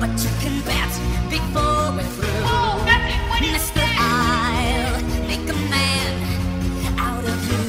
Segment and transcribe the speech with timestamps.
[0.00, 0.92] but you can bet
[1.30, 2.30] before we're through.
[3.42, 6.14] Mister, I'll make a man
[6.96, 7.60] out of you.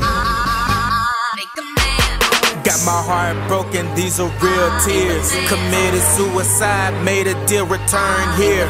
[0.00, 2.62] I'll make a man.
[2.62, 5.34] Got my heart broken, these are real tears.
[5.50, 8.68] Committed suicide, made a deal, return here.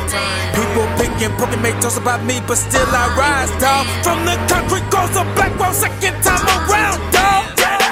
[0.57, 3.85] People picking, poking, make jokes about me, but still I rise, dog.
[4.01, 7.45] From the concrete goes a black wall, second time around, dog.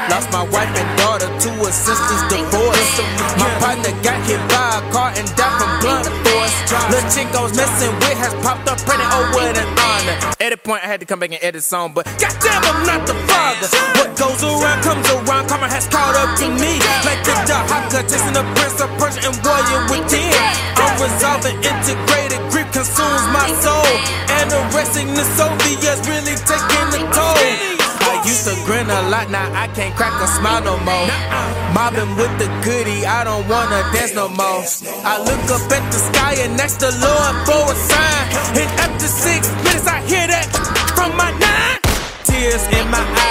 [0.08, 3.00] Lost my wife and daughter to a sister's divorce.
[7.04, 7.14] Force.
[7.14, 10.16] Chick I was messing with has popped up pregnant, oh what an honor.
[10.40, 13.14] Edit point, I had to come back and edit song, but goddamn, I'm not the
[13.28, 13.68] father.
[13.98, 16.80] What goes around comes around, karma has caught up to me.
[17.04, 20.32] Like the Dahaka, chasing the prince of Persia and warrior within.
[20.80, 23.88] Unresolved and integrated grief consumes my soul.
[24.40, 26.00] Anorexic the Soviets
[29.14, 31.06] lot, now I can't crack a smile no more.
[31.74, 34.62] Mobbing with the goodie, I don't wanna dance no more.
[35.10, 38.24] I look up at the sky and ask the Lord for a sign.
[38.60, 40.46] And after six minutes, I hear that
[40.96, 41.78] from my nine.
[42.26, 43.23] Tears in my eyes,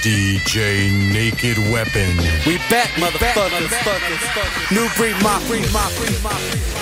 [0.00, 2.16] DJ Naked Weapon.
[2.46, 3.70] We back, motherfuckers.
[4.70, 6.30] New breed, my breed, my breed, my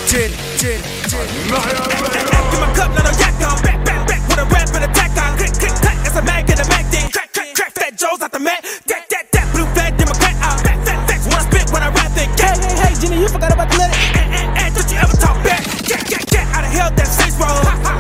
[0.06, 0.30] Gin,
[0.60, 1.24] gin, gin.
[1.56, 4.20] Act in my cup, now no yak on back, back, back.
[4.28, 5.98] With a rap and attack, I click, click, clack.
[6.06, 7.72] It's a Mac and a Mac, then crack, crack, crack.
[7.72, 9.46] Fat Joe's out the Mac, that, that, that.
[9.54, 11.20] Blue flag, Democrat, I'm fat, fat, fat.
[11.24, 12.58] When I spit, when I rap, then Hey, get.
[12.60, 13.96] hey, hey, Jenny, you forgot about the lyrics.
[14.12, 15.64] Eh, eh, eh, don't you ever talk back?
[15.88, 17.48] Get, get, get out of hell, that face roll.
[17.64, 17.92] Ha, ha,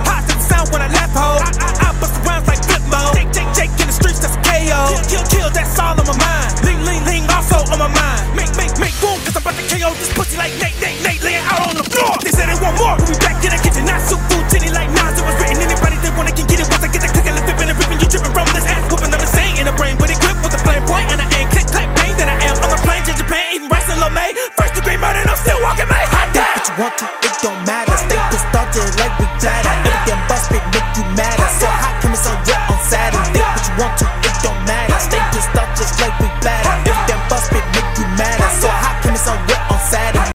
[5.56, 6.25] that's all on my mind.